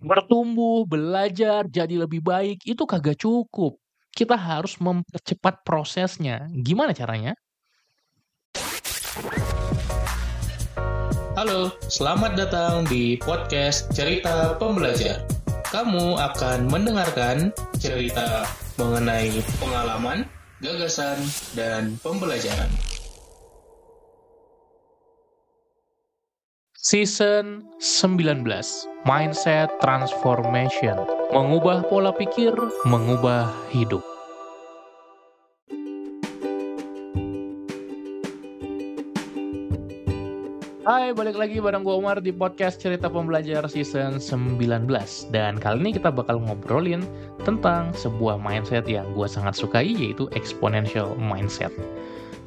[0.00, 3.76] Bertumbuh, belajar, jadi lebih baik, itu kagak cukup.
[4.08, 6.48] Kita harus mempercepat prosesnya.
[6.56, 7.36] Gimana caranya?
[11.36, 15.20] Halo, selamat datang di podcast Cerita Pembelajar.
[15.68, 18.48] Kamu akan mendengarkan cerita
[18.80, 20.24] mengenai pengalaman,
[20.64, 21.20] gagasan,
[21.52, 22.99] dan pembelajaran.
[26.80, 28.40] Season 19
[29.04, 30.96] Mindset Transformation.
[31.28, 32.56] Mengubah pola pikir,
[32.88, 34.00] mengubah hidup.
[40.88, 44.88] Hai, balik lagi bareng gue Umar di podcast Cerita Pembelajar Season 19
[45.28, 47.04] Dan kali ini kita bakal ngobrolin
[47.44, 51.76] tentang sebuah mindset yang gue sangat sukai yaitu Exponential Mindset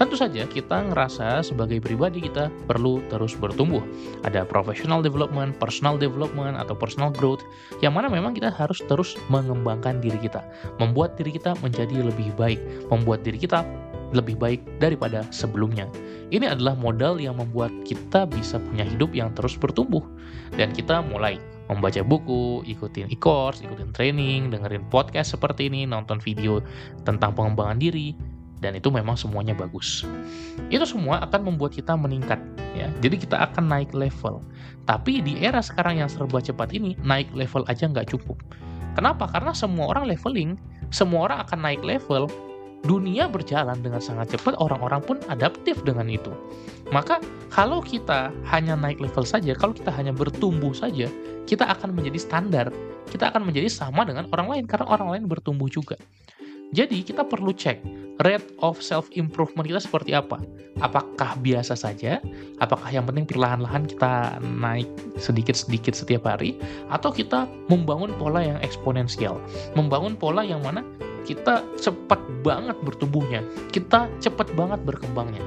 [0.00, 3.84] Tentu saja kita ngerasa sebagai pribadi kita perlu terus bertumbuh.
[4.24, 7.44] Ada professional development, personal development, atau personal growth,
[7.84, 10.40] yang mana memang kita harus terus mengembangkan diri kita.
[10.80, 12.60] Membuat diri kita menjadi lebih baik.
[12.88, 13.62] Membuat diri kita
[14.12, 15.88] lebih baik daripada sebelumnya.
[16.32, 20.04] Ini adalah modal yang membuat kita bisa punya hidup yang terus bertumbuh.
[20.56, 26.60] Dan kita mulai membaca buku, ikutin e-course, ikutin training, dengerin podcast seperti ini, nonton video
[27.08, 28.12] tentang pengembangan diri,
[28.62, 30.06] dan itu memang semuanya bagus.
[30.70, 32.38] Itu semua akan membuat kita meningkat
[32.78, 32.86] ya.
[33.02, 34.38] Jadi kita akan naik level.
[34.86, 38.38] Tapi di era sekarang yang serba cepat ini naik level aja nggak cukup.
[38.94, 39.26] Kenapa?
[39.26, 40.54] Karena semua orang leveling,
[40.94, 42.30] semua orang akan naik level.
[42.82, 46.34] Dunia berjalan dengan sangat cepat, orang-orang pun adaptif dengan itu.
[46.90, 51.06] Maka kalau kita hanya naik level saja, kalau kita hanya bertumbuh saja,
[51.46, 52.66] kita akan menjadi standar.
[53.06, 55.94] Kita akan menjadi sama dengan orang lain karena orang lain bertumbuh juga.
[56.72, 57.84] Jadi kita perlu cek
[58.24, 60.40] rate of self improvement kita seperti apa.
[60.80, 62.16] Apakah biasa saja?
[62.64, 64.88] Apakah yang penting perlahan-lahan kita naik
[65.20, 66.56] sedikit-sedikit setiap hari
[66.88, 69.36] atau kita membangun pola yang eksponensial,
[69.76, 70.80] membangun pola yang mana
[71.28, 75.44] kita cepat banget bertumbuhnya, kita cepat banget berkembangnya.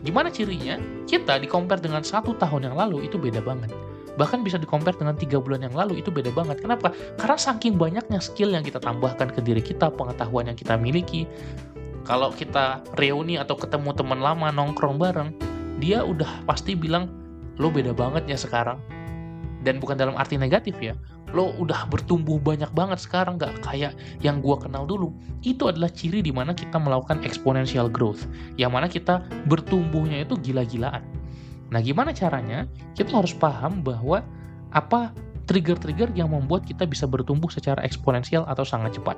[0.00, 0.80] Gimana cirinya?
[1.04, 3.72] Kita di compare dengan satu tahun yang lalu itu beda banget
[4.14, 6.62] bahkan bisa di compare dengan tiga bulan yang lalu itu beda banget.
[6.62, 6.94] Kenapa?
[7.18, 11.26] Karena saking banyaknya skill yang kita tambahkan ke diri kita, pengetahuan yang kita miliki.
[12.04, 15.30] Kalau kita reuni atau ketemu teman lama nongkrong bareng,
[15.80, 17.08] dia udah pasti bilang
[17.56, 18.78] lo beda banget ya sekarang.
[19.64, 20.92] Dan bukan dalam arti negatif ya.
[21.32, 25.10] Lo udah bertumbuh banyak banget sekarang gak kayak yang gua kenal dulu.
[25.40, 28.28] Itu adalah ciri di mana kita melakukan exponential growth.
[28.60, 31.23] Yang mana kita bertumbuhnya itu gila-gilaan
[31.72, 32.68] Nah, gimana caranya?
[32.92, 34.20] Kita harus paham bahwa
[34.74, 35.14] apa
[35.46, 39.16] trigger-trigger yang membuat kita bisa bertumbuh secara eksponensial atau sangat cepat.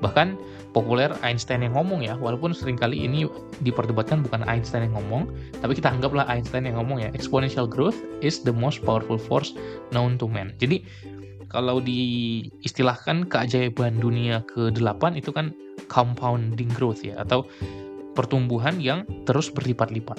[0.00, 0.40] Bahkan
[0.72, 3.28] populer Einstein yang ngomong ya, walaupun sering kali ini
[3.60, 5.28] diperdebatkan bukan Einstein yang ngomong,
[5.60, 9.52] tapi kita anggaplah Einstein yang ngomong ya, exponential growth is the most powerful force
[9.92, 10.56] known to man.
[10.56, 10.88] Jadi
[11.52, 15.52] kalau diistilahkan keajaiban dunia ke-8 itu kan
[15.92, 17.44] compounding growth ya, atau
[18.14, 20.18] pertumbuhan yang terus berlipat-lipat.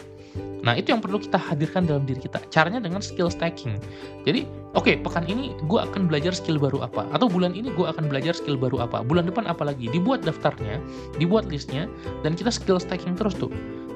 [0.61, 2.37] Nah, itu yang perlu kita hadirkan dalam diri kita.
[2.53, 3.81] Caranya dengan skill stacking.
[4.29, 4.45] Jadi,
[4.77, 7.09] oke, okay, pekan ini gue akan belajar skill baru apa.
[7.17, 9.01] Atau bulan ini gue akan belajar skill baru apa.
[9.01, 9.89] Bulan depan apa lagi.
[9.89, 10.77] Dibuat daftarnya,
[11.17, 11.89] dibuat listnya,
[12.21, 13.49] dan kita skill stacking terus tuh.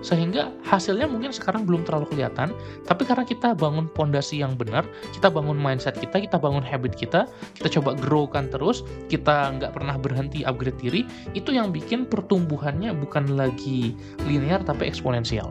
[0.05, 2.53] Sehingga hasilnya mungkin sekarang belum terlalu kelihatan,
[2.85, 7.25] tapi karena kita bangun pondasi yang benar, kita bangun mindset kita, kita bangun habit kita,
[7.57, 11.01] kita coba growkan terus, kita nggak pernah berhenti upgrade diri,
[11.33, 13.97] itu yang bikin pertumbuhannya bukan lagi
[14.29, 15.49] linear tapi eksponensial.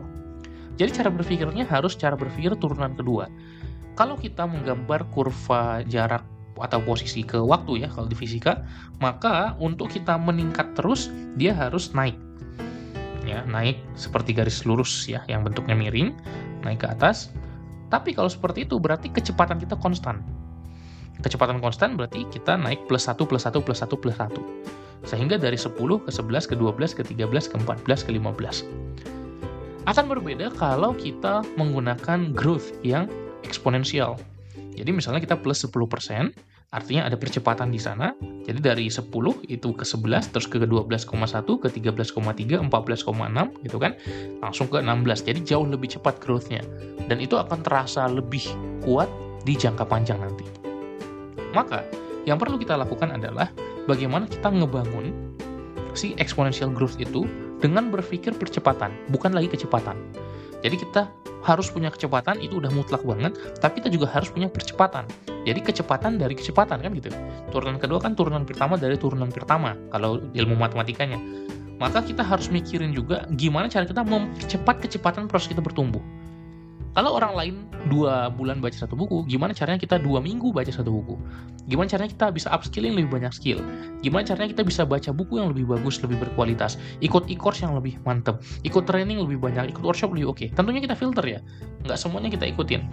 [0.79, 3.27] Jadi cara berpikirnya harus cara berpikir turunan kedua.
[3.99, 6.23] Kalau kita menggambar kurva jarak
[6.55, 8.63] atau posisi ke waktu ya kalau di fisika,
[9.03, 12.24] maka untuk kita meningkat terus dia harus naik.
[13.25, 16.13] Ya, naik seperti garis lurus ya yang bentuknya miring,
[16.61, 17.33] naik ke atas.
[17.89, 20.21] Tapi kalau seperti itu berarti kecepatan kita konstan.
[21.25, 24.29] Kecepatan konstan berarti kita naik plus 1 plus 1 plus 1 plus 1.
[25.05, 29.05] Sehingga dari 10 ke 11 ke 12 ke 13 ke 14 ke 15
[29.85, 33.05] akan berbeda kalau kita menggunakan growth yang
[33.45, 34.17] eksponensial.
[34.75, 36.33] Jadi misalnya kita plus 10%,
[36.75, 38.11] artinya ada percepatan di sana.
[38.43, 39.07] Jadi dari 10
[39.47, 41.07] itu ke 11, terus ke 12,1,
[41.63, 43.95] ke 13,3, 14,6 gitu kan.
[44.43, 45.23] Langsung ke 16.
[45.23, 46.59] Jadi jauh lebih cepat growth-nya.
[47.07, 48.43] Dan itu akan terasa lebih
[48.83, 49.07] kuat
[49.47, 50.43] di jangka panjang nanti.
[51.55, 51.87] Maka
[52.27, 53.47] yang perlu kita lakukan adalah
[53.87, 55.15] bagaimana kita ngebangun
[55.95, 57.23] si exponential growth itu
[57.63, 59.95] dengan berpikir percepatan, bukan lagi kecepatan.
[60.59, 61.07] Jadi kita
[61.45, 65.05] harus punya kecepatan itu udah mutlak banget, tapi kita juga harus punya percepatan.
[65.45, 67.13] Jadi kecepatan dari kecepatan kan gitu.
[67.53, 71.21] Turunan kedua kan turunan pertama dari turunan pertama kalau ilmu matematikanya.
[71.77, 76.01] Maka kita harus mikirin juga gimana cara kita mempercepat kecepatan proses kita bertumbuh.
[76.95, 77.55] Kalau orang lain
[77.91, 81.19] dua bulan baca satu buku, gimana caranya kita dua minggu baca satu buku?
[81.67, 83.59] Gimana caranya kita bisa upskilling lebih banyak skill?
[83.99, 86.79] Gimana caranya kita bisa baca buku yang lebih bagus, lebih berkualitas?
[87.03, 90.45] Ikut e-course yang lebih mantep, ikut training lebih banyak, ikut workshop lebih oke.
[90.55, 91.39] Tentunya kita filter ya,
[91.83, 92.87] nggak semuanya kita ikutin.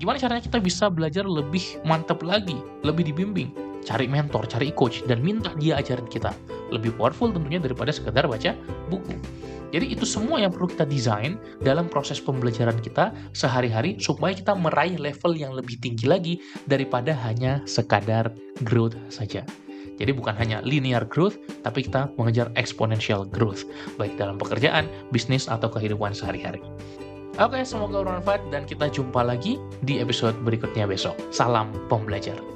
[0.00, 2.56] Gimana caranya kita bisa belajar lebih mantap lagi,
[2.88, 3.52] lebih dibimbing?
[3.84, 6.32] Cari mentor, cari coach, dan minta dia ajarin kita.
[6.72, 8.56] Lebih powerful tentunya daripada sekedar baca
[8.88, 9.16] buku.
[9.74, 14.94] Jadi itu semua yang perlu kita desain dalam proses pembelajaran kita sehari-hari supaya kita meraih
[14.94, 16.38] level yang lebih tinggi lagi
[16.70, 18.30] daripada hanya sekadar
[18.62, 19.42] growth saja.
[19.98, 23.66] Jadi bukan hanya linear growth, tapi kita mengejar exponential growth,
[23.98, 26.62] baik dalam pekerjaan, bisnis, atau kehidupan sehari-hari.
[27.38, 31.18] Oke, semoga bermanfaat dan kita jumpa lagi di episode berikutnya besok.
[31.34, 32.53] Salam pembelajar.